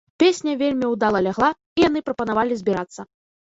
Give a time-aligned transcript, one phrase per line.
[0.21, 3.01] Песня вельмі ўдала лягла, і яны прапанавалі збірацца.